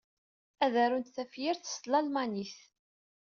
[0.65, 2.57] Ad arunt tafyirt s tlalmanit.